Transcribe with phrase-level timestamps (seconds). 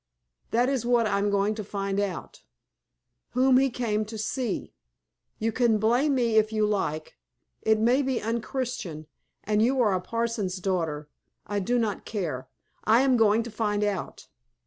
[0.49, 2.41] That is what I am going to find out
[3.33, 4.73] whom he came to see.
[5.37, 7.19] You can blame me if you like.
[7.61, 9.05] It may be unchristian,
[9.43, 11.07] and you are a parson's daughter.
[11.45, 12.47] I do not care.
[12.83, 14.25] I am going to find out."